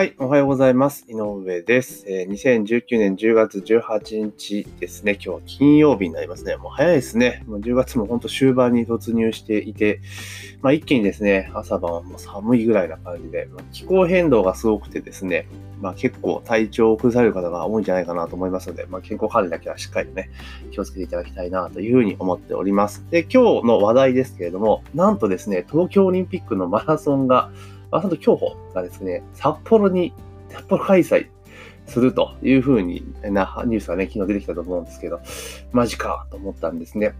[0.00, 1.04] はい、おはようございます。
[1.10, 2.06] 井上です。
[2.08, 5.12] えー2019年10月18日ですね。
[5.12, 6.56] 今日は金曜日になりますね。
[6.56, 7.44] もう早いですね。
[7.46, 10.00] もう10月も本当終盤に突入していて、
[10.62, 15.46] まあ一気にですね、朝晩はもう寒いぐらいな感じで、まあ気候変動がすごくてですね、
[15.82, 20.30] まあ結構体調を崩される方が多いんじゃないかなと思いますので、まあ健康管理だけはしっかりとね、
[20.70, 23.04] 気をつけていただきたいなというふうに思っております。
[23.10, 27.50] で、今日の話題ですけれども、なんとですね、東京オリンピックのマラソンが、
[27.90, 30.12] マラソンと競歩がですね、札幌に、
[30.48, 31.28] 札幌開催
[31.86, 35.20] するというふうになニュースがね、昨日出てきたと思うんですけど、
[35.72, 37.14] マジかと思ったんですね。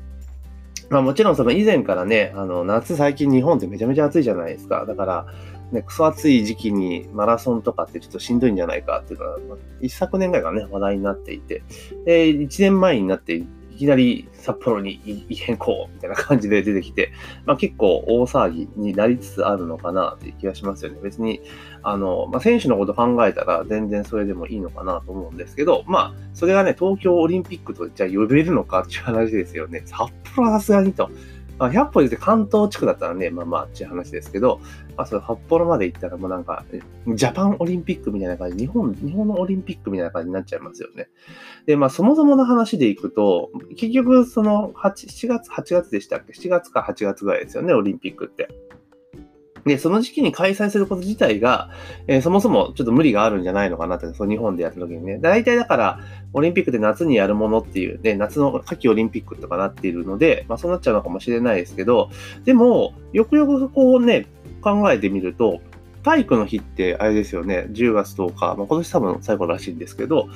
[0.89, 4.87] まあもちろんその以前からね、あの夏最近日本ってめちゃめちゃ暑いじゃないですか。
[4.87, 5.27] だから、
[5.73, 9.39] ね、クソ暑い時期にマラソンとかってちょっとしんどいんじゃないかっていうのは、
[9.81, 11.63] 一昨年ぐらいからね、話題になっていて、
[12.05, 13.41] で、1年前になって、
[13.81, 17.13] きなり札幌に異変行みたいな感じで出てきて、
[17.47, 20.99] まあ、結構大騒ぎになりつつあるのかなという気がしますよね。
[21.03, 21.41] 別に、
[21.83, 29.83] あの、まあ、選手のこと考えたら全然それでもいいのかなと思うんですけど、まあ、それがね、東京オリンピックとじゃあ呼べるのかっていう話ですよね。
[29.87, 31.11] 札幌はさすがにと。
[31.59, 34.61] まあ、100歩言って関東地区だったらね、まあまあっていう話ですけど、
[35.03, 36.65] あ、それ札幌まで行ったらもうなんか、
[37.07, 41.09] ジャパンオリンピックみたいな感じ、日本、日本のオリンピックみたいな感じになっちゃいますよね。
[41.67, 48.49] で、まあ、そもそもの話でいくと、結局、その、8、7月、8月でしたっけ ?7 月か8月ぐらいですよね、オリンピックって。
[49.65, 51.71] で、その時期に開催すること自体が、
[52.07, 55.19] えーそもそもちょっと無理があるんじゃないのかなって、その日本でやった時にね。
[55.19, 56.01] 大体だから、
[56.33, 62.11] オリンピックで夏にやるものっていうね、夏の夏季オリンピックとかなっているので、まあそうなっちゃうのかもしれないですけど、
[62.45, 64.27] でも、よくよくこうね、
[64.61, 65.61] 考えてみると、
[66.03, 70.29] 体育の日ってあれですよね、10月10日、まあ、今年多分最後らしいんですけど、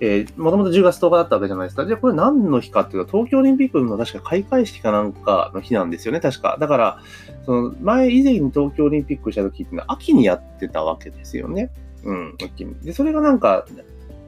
[0.00, 1.86] えー、もともと10月10日だったわけじゃないですか。
[1.86, 6.56] じゃあこれ何の日かっていうと、東京オリンピックの確か開会式かなんかの日なんですよね、確か。
[6.58, 6.98] だから、
[7.46, 11.70] その前以前に東京オリンピックした時っていうのは秋にやってたわけですよね。
[12.04, 12.74] うん、秋に。
[12.82, 13.64] で、それがなんか、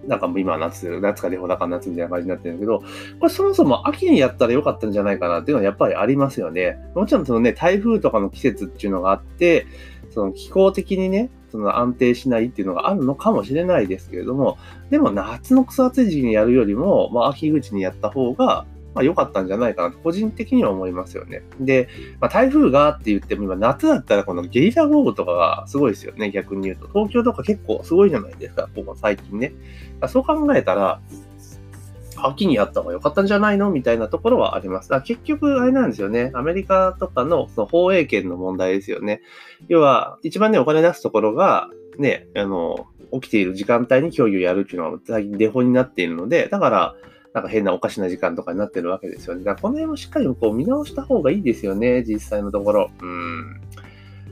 [0.06, 2.86] なんかもう今夏、夏かでほだか夏みたいな感じになってるんだけど、こ
[3.22, 6.78] れそもそも秋にやったらよかったんじゃないかなっていうのはやっぱりありますよね。
[6.94, 9.66] もちろんそのね、台風とかの季節っていうのがあって、
[10.10, 14.58] その気候的にね、その安定しないっていうのがあるのかもしれないですけれども、
[14.90, 21.42] でも夏の草暑い時期にやるよりも、まあ秋口にやった方が、まあ良かったんじゃないかなと個人的には思いますよね。
[21.60, 21.88] で、
[22.20, 26.88] まあ台風がって言っても今夏だったらこのゲリラ豪雨とかがすごいですよね、逆に言うと。
[26.88, 29.52] 東京とか結構すごいじゃないですか、ここ最近ね。
[30.08, 31.00] そう考えたら、
[32.16, 33.70] 秋にやった方が良かったんじゃないの？
[33.70, 34.88] みたいなところはあります。
[34.88, 36.30] だ結局、あれなんですよね。
[36.34, 39.20] アメリカとかのその放映権の問題ですよね。
[39.68, 41.68] 要は、一番ね、お金出すところが、
[41.98, 46.94] ね、あの、起きている時間帯に競技をやるっていうのは最近デフォになっているので、だから、
[47.34, 49.42] なんか変なおかしな時間とかになってるわけですよね。
[49.42, 52.90] だからこの辺もしっかりこう見直した方がいいですよね、実際のところ。
[53.02, 53.60] うん。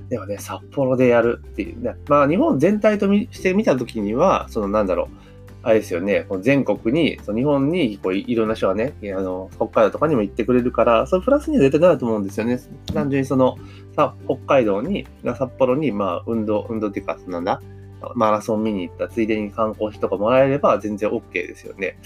[0.08, 1.82] でもね、札幌でやるっていう。
[1.82, 5.16] ねまあ、日本全体として見たときには、そのなんだろう、
[5.64, 12.60] あれですよね、全国に、その日本にこういいろんな人がね、あの、北海道とかにも行ってくれるから、それプラスには絶対なると思うんですよね。
[12.94, 13.58] 単純にその、
[13.96, 17.60] さ北海道に、札幌に、まあ、運動、運動っていうか、なんだ、
[18.14, 21.98] マラソン見に行ったついでに観光費とかもらえれば全然 OK ですよね。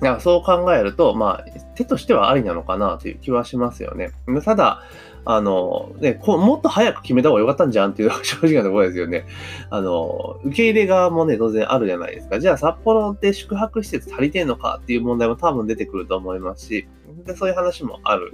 [0.00, 4.10] だからそう考えると、まあ、手としてはありなのかなという気はしますよね。
[4.44, 4.82] ただ、
[5.24, 9.26] あの、ね、こもっと早く決めた方が良かったんじゃんっていうのが 正直なところですよね。
[9.70, 12.40] あの、受け入れ側もね、当然あるじゃないですか。
[12.40, 16.88] じゃあ札幌で宿泊施設足りてんのかっていう問題も多分出てくると思いますし、
[17.26, 18.32] でそういう話もある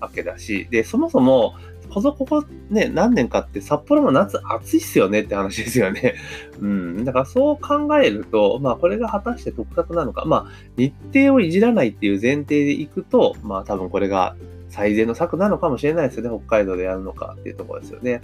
[0.00, 1.54] わけだし、で、そもそも、
[1.90, 6.14] ここここね、何年かって札幌も夏暑いっすよねって話ですよね。
[6.60, 7.04] うん。
[7.04, 14.36] だからそう考えると、まあこれが果たして得策なのか、まあ日程をいじらないっていう前提でいくと、まあ多分これが
[14.68, 16.38] 最善の策なのかもしれないですよね。
[16.46, 18.20] 北海道でやるのかっていうところですよね。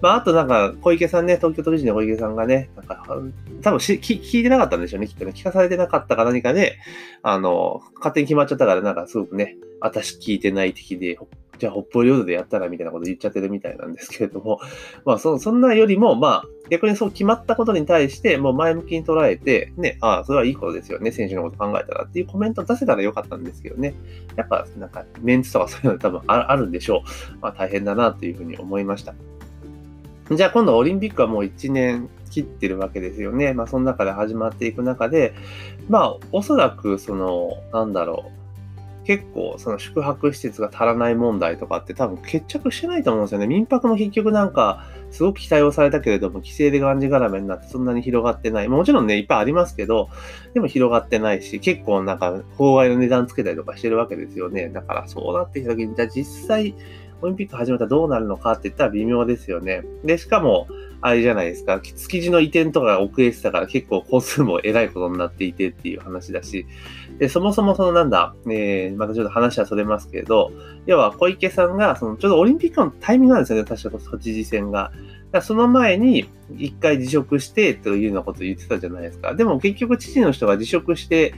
[0.00, 3.04] まああとなんか小池さんね、東京都知事の小池さんがね、なんか
[3.62, 5.06] 多分し聞聞いてなかったんでしょうね。
[5.06, 5.32] きっとね。
[5.34, 6.76] 聞かされてなかったか何かで、
[7.22, 11.18] あの、勝手に決まっちゃったからなんかすごくね、私聞いてない的で、
[11.58, 14.60] じゃあ北方領土でやったらみたいなこと言っちゃってるみたいなんですけれども、
[15.04, 23.94] まあそそんなよりも、まあ逆にそう決まったことに対して、もう前向きに捉えて、ね、ああ、それはいいことですよね、選手のこと考えたらっていうコメント出せたらよかったんですけどね。
[24.36, 27.02] やっぱなんかメンツとかそういうの多分あるんでしょ
[27.36, 27.38] う。
[27.40, 29.14] まあ大変だなというふうに思いました。
[30.30, 33.54] じゃあ今度オリンピックはもう1年切ってるわけですよね。
[33.54, 35.34] まあその中で始まっていく中で、
[35.88, 38.45] まあおそらくその、なんだろう。
[39.06, 43.46] 結構その宿泊施設が足らない問題とかって多分決着してないと思うんですよね。
[43.46, 48.68] 民泊も結局なんかすごく期待をされたけれども規制でがんじがらめになってそんなに広がってない。
[48.68, 50.08] もちろんね、いっぱいありますけど、
[50.54, 54.68] でも広がってないし、結構なんか法外の値段つけたりとかしてるわけですよね。
[54.70, 56.74] だからそうなってきた時に、じゃあ実際
[57.22, 59.84] オリンピック始めたらどうなるのかって言ったら微妙ですよね。
[60.04, 60.68] で、しかも、
[61.00, 66.66] あれじゃないですか、築地の移転とかが遅れてたから結構個数も偉いことになっていてっていう話だし、
[67.18, 70.52] で、そもそもそのなんだ、えー、またちょっと話はそれますけれど、
[70.86, 74.92] 要は小池さんが、そのちょうどオリンピックのタイミングなんですよね、確か都知事選が。
[75.32, 79.34] だその前に一回辞職してというようなことを言ってたじゃないですか。
[79.34, 81.34] でも結局知事の人が辞職して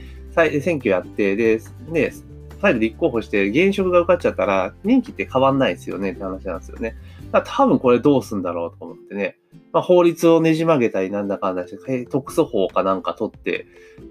[0.61, 1.59] 選挙やって、で、
[1.89, 2.13] ね、
[2.61, 6.95] 再度立候補して現職が受かっちゃったら任期って変わんないですよねって話なんですよね。
[7.31, 9.37] だから多分これどうすんだろうと思ってね。
[9.71, 13.65] まあ、法律をねじ曲げたりなんだかんだして、特措法かなんか取って、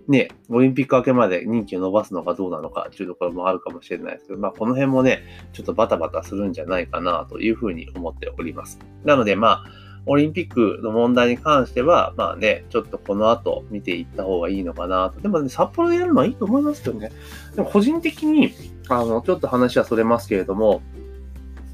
[0.07, 5.23] ね、オリンピック明けまで任期を伸ばすのかどうなのかっていうところもあるかもしれないですけど、まあ、この辺もね、
[5.53, 8.79] ちょっとバタバタするんじゃないかなというふうに思っております。
[9.05, 9.65] なので、まあ、
[10.09, 15.21] オリンピックの問題に関しては、まあね、ちょっとこの後見ていった方がいいのかなと。
[15.21, 17.13] でもね、札幌でやるのはいいと思いますけどね。
[17.55, 18.53] でも個人的に、
[18.89, 20.83] あの、ちょっと話はそれますけれども、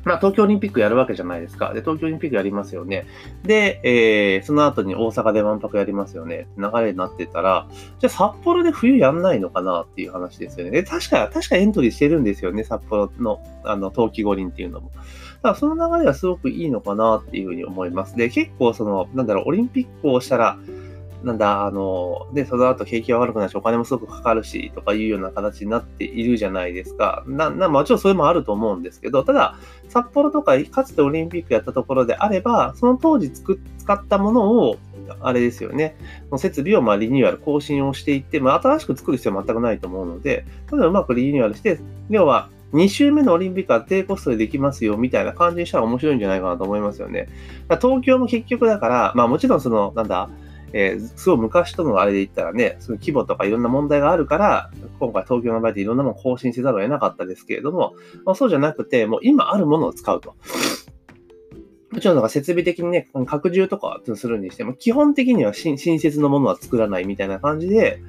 [0.04, 1.72] まあ、東京オリンピックやるわけじゃないですか。
[1.72, 3.06] で、東京オリンピックやりますよね。
[3.42, 6.46] で、えー、その後に大阪で万博やりますよね。
[6.58, 7.66] 流れになってたら、
[8.00, 10.72] じゃあ札幌で冬やんないのかなっていう話ですよね。
[10.72, 12.64] で、確か、確かエントリーしてるんですよね。
[12.64, 14.90] 札幌の、あの、冬季五輪っていうのも。
[15.44, 18.16] だからその流れはすごくいいのかなっていうふうに思います。
[18.16, 20.56] で、結構その、なんだろう、オリンピックをしたら、
[21.22, 27.24] なんだ、あの、で、その後景気が悪くなるし、お金もすごくかかるし、とかいうような形になっているじゃないですか。
[27.26, 29.56] な、な、もちろんそれもあると思うんですけど、ただ、
[29.90, 33.54] 札幌とか、かつてオリンピックやったところであれば、その当時使
[33.92, 34.78] ったものを、
[35.20, 35.96] あれですよね。
[36.38, 47.28] 設備をまリニューアル、更新をしていって、まあ、新しく作る必要は全くないと思うので、ただうまくリニューアルして、要は、2週目のオリンピックは低コストでできますよ、みたいな感じにしたら面白いんじゃないかなと思いますよね。
[47.80, 50.28] 東京も結局だから、まあもちろんその、なんだ、
[50.72, 57.94] えー、すごい昔とのあれで言ったらね、その規模とかいろんな問題があるから、今回東京の場合でいろんなもの更新せざるを得なかったですけれども、
[58.24, 60.34] まあ、そうじゃなくて、もう今あるものを使うと。
[61.92, 68.02] もちろんなんか設備的にね、拡充とかするにしても、基本的には新設のものは作らないみたいな感じで、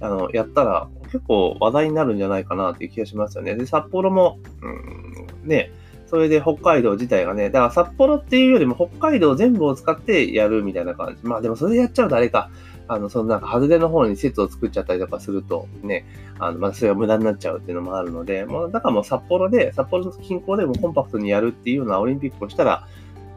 [0.00, 3.54] あの、やったら結構話題になるんじゃないかなっていう気がしますよね。
[3.54, 5.70] で、札幌も、うん、ね、
[6.06, 11.26] それで北海道自体がね、だから札幌っていうよりも北海道全部を使ってやるみたいな感じ。
[11.26, 12.50] まあでもそれでやっちゃうとあれか、
[12.88, 16.06] あの、そのなんか外れの方に施設を作っちゃったりとかするとね、
[16.38, 22.88] あの、まあそれが無駄になっちゃうっていうのもあるので、もうだからもう札幌で、札幌の近郊でもコンパクトにやるっていうようなオリンピックをしたら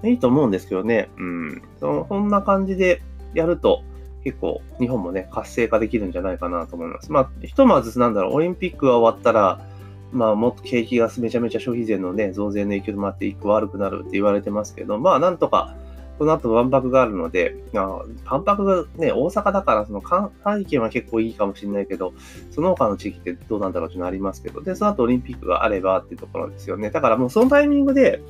[0.03, 1.61] いいと思うんですけどね、うん。
[1.79, 3.01] そそんな感じで
[3.33, 3.83] やると、
[4.23, 7.11] 結構日本もね、活性化できるんじゃないかなと思います。
[7.11, 9.61] まあ、ひとまずなんだろう、オリンピックが終わったら、
[10.11, 15.75] まあ、もっと景気がめちゃめちゃ消費税のね、増税の影響でもあって一個悪くなるって言われてますけど、まあ、なんとか、
[16.19, 22.13] この後万博があるので、あ万博がね、大阪だから、その関西圏は結構いいかもしれないけど、
[22.51, 26.91] その他の地域ってどうなんだろうっていうのありますけど、で、その後オリンピックがあればっていうところですよね。
[26.91, 28.21] だからもうそのタイミングで、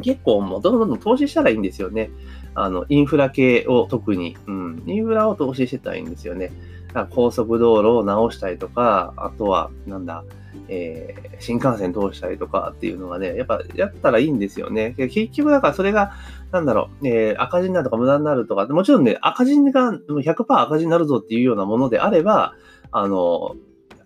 [0.00, 2.10] 結構もうどんどん投資したらいいんですよね。
[2.54, 6.52] あの、インフラ系を特に、うん、インフラを投資してたらいいんですよね。
[7.10, 10.24] 高速道路を直したりとか、あとは、なんだ、
[10.68, 14.94] えー、新幹線通したりとかっていうのがね、やっぱやったらいいんですよね。
[14.96, 16.12] 結局だからそれが、
[16.50, 22.54] なんだろう、えー、赤字になるとか無駄になるとか、もちろんね、赤字が100%赤字になるぞっていうようなものであれば、
[22.90, 23.56] あの、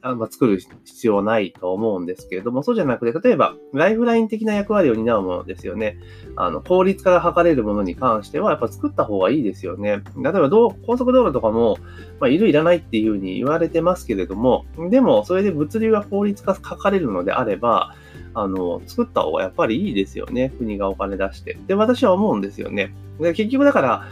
[0.08, 5.98] あま、作る必要はないと思うんですけれども、そうじゃなくて、例えば、ライフライン的な役割を担うものですよね。
[6.36, 10.02] あの、効率化が図れるものに関しては、やっぱ作った方がいいですよね。
[10.16, 11.78] 例えば、高速道路とかも、
[12.20, 16.60] まあ、いるいらないっていうふうに言われてますけれども、でも、それで物流が効率化図
[16.90, 17.94] れるのであれば、
[18.34, 20.52] あの、作った方がやっぱりいいですよね。
[20.58, 21.58] 国がお金出して。
[21.66, 22.94] で、私は思うんですよね。
[23.18, 24.04] で結局だから、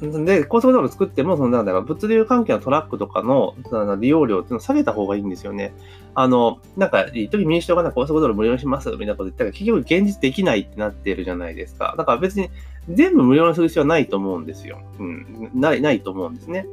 [0.00, 3.54] で、高速道路作っても、そのなんだろう、物流関係のトラックとかの
[3.98, 5.72] 利用料っていうのを下げた方がいいんですよね。
[6.14, 11.94] あの、なんか、一時民主党が高速道路無料にしますみたいなこと言ったら、結局現実できないってなってるじゃないですか。
[11.96, 12.50] だから別に
[12.90, 14.80] 全部無料にする必要はないと思うんですよ。
[14.98, 15.50] うん。
[15.54, 16.66] ない、ないと思うんですね。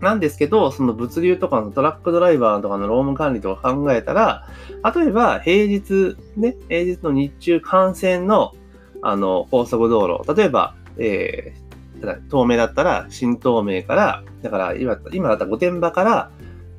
[0.00, 4.46] なんですけど、その物流とかのトラックドライバーとかの労務管理とか考えたら、
[4.94, 8.54] 例えば平日、ね、平日の日中幹線の
[9.02, 11.65] あの高速道路、例えば、えー、
[12.00, 16.30] ただ、東名だったら、新東名から、だから今、今だったら御殿場から、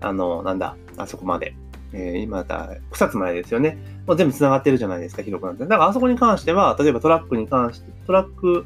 [0.02, 1.56] あの、なんだ、あそこまで。
[1.94, 3.78] えー、今だったら、草津まですよね。
[4.06, 5.64] もう全部繋がってるじゃないですか、広くなって。
[5.64, 8.66] だからあそこに関しては、例えばトラックに関して、トラック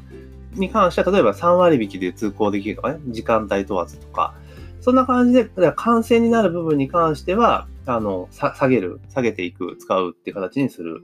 [0.54, 4.34] に関しては、例えば3割引きで通行できるとかね、時間帯問わずとか、
[4.80, 11.02] そんな感じで、感染になる部分に関しては、あの、下げる、下げていく、使うっていう形にする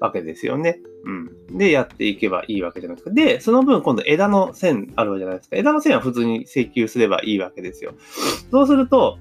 [0.00, 0.80] わけですよね。
[1.04, 1.10] う
[1.54, 1.58] ん。
[1.58, 3.14] で、やっていけばいいわけじゃないですか。
[3.14, 5.56] で、その分今度枝の線あるわけじゃないですか。
[5.56, 7.94] 枝の線は普通に請求すればいいわけですよ。
[8.50, 9.18] そうすると、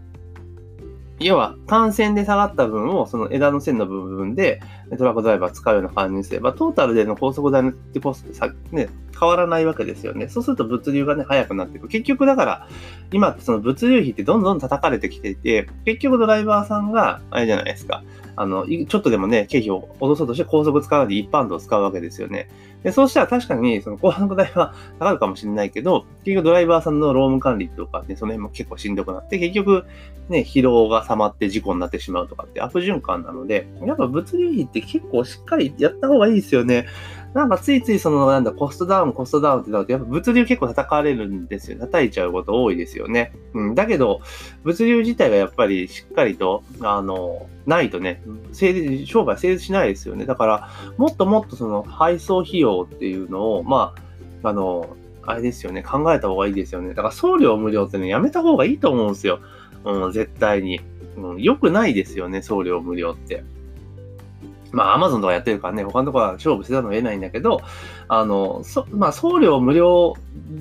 [1.20, 4.60] 要は、感染で下がった分を、その枝の線の部分で、
[4.98, 10.28] トラックドライバー使うような感じにすれば、トータルでの高速代のコストさ、ね、変わらないわけですよね。
[10.28, 11.88] そうすると物流がね、早くなっていく。
[11.88, 12.68] 結局だから、
[13.12, 18.04] 今ってその物流費ってどんどん叩かれてきていて、結局ドライバーさんが、あれじゃないですか。
[18.36, 22.50] あの、ちょっとでもね、経費を落とそうとして高速使わないで一般道を使うわけですよね。
[22.84, 29.86] で、そうしたら確かに、その高速代は下がるかもしれないけど、結局ドライバーさんの労務管理とかね、その辺も結構しんどくなって、結局、
[30.30, 36.88] ね、疲労が溜まって事故になってしまうとかって悪循環なので、やっぱ物流費って結構しっかりやった方がいいですよね。
[37.34, 41.80] なんかついついその、なんだ、コストダウン、コストダウンってなると、やっぱ物流結構叩かれるんですよ。
[41.80, 43.34] 叩いちゃうこと多いですよね。
[43.56, 43.76] うん。
[43.76, 44.22] だけど、
[44.64, 48.22] 物流自体がやっぱりしっかりと、あの、ないとね、
[49.06, 50.26] 商売成立しないですよね。
[50.26, 53.96] だから、もっともっとその配送費用っていうのを、ま
[54.44, 56.90] あ、あの、あれですよね、考えた方がいいですよね。
[56.90, 59.40] だから送料無料ってね、やめた方がいいと思うんですよ。
[59.86, 60.82] うん、絶対に。
[61.18, 63.44] うん、良くないですよね、送料無料って。
[64.74, 67.62] まあ、アマゾンとかやってるからね、他のところは勝負せざるを得ないんだけど、
[68.08, 70.16] あの、そまあ、送料無料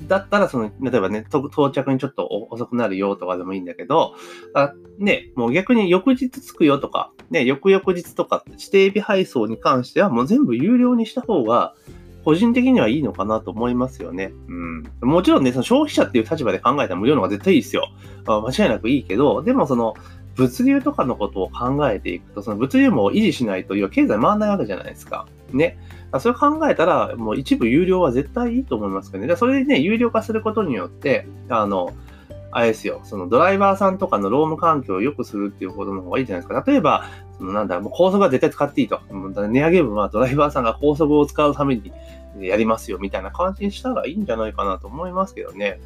[0.07, 4.15] だったら、その、例えばね、到着にちょっと遅くなるよとかでもいいんだけど、
[4.53, 11.73] あね、もう逆に翌日着くよとか、ね、翌々日とか、指定日配送に関してはもう全部有料にした方が、
[12.23, 14.31] 個人的にはいいのかなと思いますよね。
[14.47, 14.83] うん。
[15.01, 17.89] もちろんね、その消費者っていう立場で考えたら無料の方が絶対いいですよ。
[18.25, 19.93] 間違いなくいいけど、でもその、
[20.35, 25.27] 物流とかのことを考えていくと、その物流も維持しないと、要は経済回らないわけじゃないですか。
[25.51, 25.77] ね。
[26.19, 29.35] それを考えたら、もう一部有料は絶対いいと思いますけどね。
[29.35, 31.93] それでね、有料化することによって、あの、
[32.51, 36.63] あれですよ、そのドライバーさんとかの労務環境を良くするっていうことの方がいいじゃないですか。
[36.65, 37.05] 例えば、
[37.37, 38.99] そのなんだろう、もう高速は絶対使っていいと。
[39.09, 41.91] 値上げ分はドライバーさんが高速を使うために
[42.39, 45.79] やりますよみたいな感じにしたらいいんじゃないかなと思いますけどね。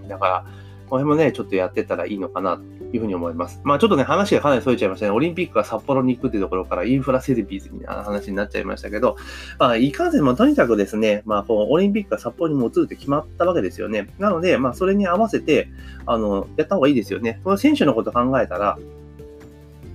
[0.00, 0.08] うん。
[0.08, 0.44] だから、
[0.92, 2.62] この辺もね、ちょっとやってたらいいのかなと
[2.94, 3.62] いうふうに思います。
[3.64, 5.12] まあちょっとね、話がかなり逸れちゃいましたね。
[5.12, 9.16] オリンピックが札幌に行くっていうところからインフラセービスみたいな話になっちゃいましたけど、
[9.58, 14.08] まあいかんせんもとにかくですね、まあこうオリンピックが札幌にも移るって決まったわけですよね。
[14.18, 15.70] なので、まあそれに合わせて、
[16.04, 17.40] あの、やった方がいいですよね。
[17.42, 18.78] この選手のこと考えたら、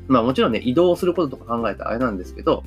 [0.07, 2.63] まあもちろんね、移動することとか考えたらあれなんですけど、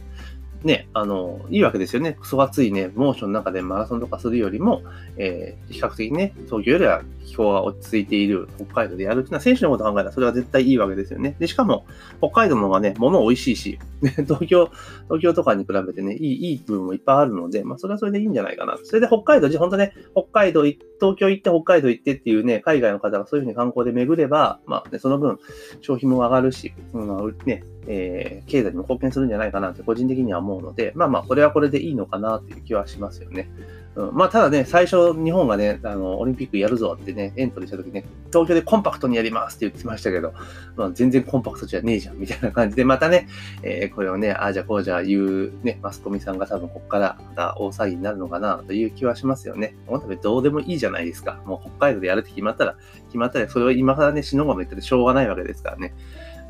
[0.64, 2.18] ね、あの、いいわけですよね。
[2.20, 4.82] クソ暑いね、モーションの中でマラソンとかするよりも、
[5.16, 11.34] えー、比較的ね、東京よりは気候が落ち着いている北海道でやるっていうのは、選手のことを考えたらそれは絶対いいわけですよね。
[11.38, 11.86] で、しかも、
[12.18, 14.70] 北海道の方がね、物美味しいし、ね、 東京、
[15.04, 18.78] 東京とかに比べてね、いい、いい部分もいっぱいあるので、まあ、それはそれでいいんじゃないかな。
[18.82, 25.38] それで北海道、じゃ本当ね、北海道、東京行って北海道行ってっていうね、海外の方がそういうふうに観光で巡れば、まあ、ね、その分、
[25.80, 33.50] 消費も上がるし、うん、ね、えー、経済にも貢献するんじゃないかなって個人的には思うので、まあまあ、これはこれでいいのかなっていう気はしますよね。
[33.96, 40.32] うん、まあ、ただね、最初、日本がね、あの、オリンピックやるぞってね、エントリーした時ね、東京でコンパクトにやりますって言ってましたけど、
[40.76, 43.26] まあ、全然コンパクトじゃねえじゃん、みたいな感じで、またね、
[43.64, 49.74] えー、これをね、ああじゃこうじゃ言うね、マスコミさんが多分ここからまた大騒ぎになるのかな、という気はしますよね。
[49.88, 51.40] 本当にどうでもいいじゃないですか。
[51.44, 55.94] もう北海道でやるって決まったら、決まったら、それを今からね、死のがも言っててしょうがないわけですからね。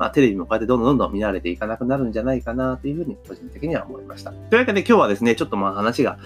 [0.01, 4.31] まあ、テレビもこうやってどんどんどんどん見られていかなくなるんじゃないかなというふうに個人的には思いました。
[4.31, 6.17] というわけで今日はですね、ちょっとまあ話が、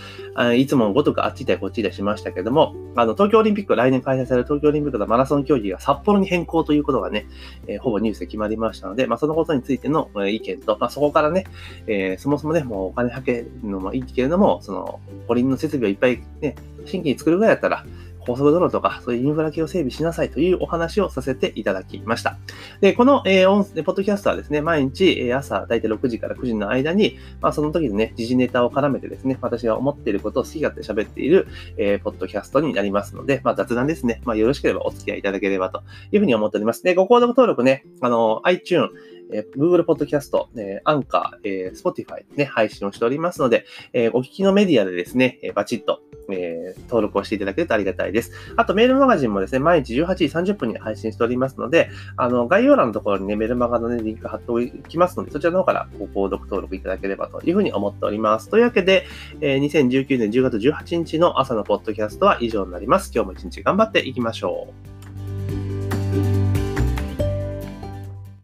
[0.56, 7.28] いつもごとくあっち行ったりこっち行ったりしましたけども、あの、東京オリンピック、来年開催される東京オリンピックのマラソン競技が札幌に変更ということがね、
[7.68, 11.44] えー、ほぼニュースで決まりましたので、まあ、そのことについての意見と、まあ、そこからね、
[11.88, 16.56] えー、そもそもね、もうお金はけるのもいいけれども、その、五輪の設備をいっぱいね、
[16.86, 17.86] 新規に作るぐらいだったら、
[18.26, 22.38] 高速道路とか、そういうインフラ系を整備しなさいというお話をさせていただきました。
[22.82, 34.22] で、この、えー、音ポッドキャストはですね、毎日、え、朝、だいたい6時から9時の間に、まあ、その時のね、時事ネタを絡めてですね、私が思っていることを好き勝手喋っている、えー、ポッドキャストになりますので、まあ、雑談ですね。
[34.26, 36.84] まあ、よろしければお付き合いいただければというふうに思っております。
[36.84, 38.90] で、ご購読登録ね、あの、iTune、
[39.32, 48.32] えー、Google Podcast、えー、アンカー、えー、Spotify ね、配信をしておりますので、えー、お聞きのメディアでですね、えー、バチッと、えー、登録をしていただけるとありがたいです。
[48.56, 58.50] あと、メールマガジンもですね、毎日18時30分に配信しておりますので、あの、概要欄のところにね、メールマガの、ね、リンク貼っておきますので、そちらの方からご購読登録いただければというふうに思っております。
[58.50, 59.06] というわけで、
[59.42, 63.12] えー、2019年10月18日の朝のポッドキャストは以上になります。
[63.14, 64.95] 今日も一日頑張っていきましょう。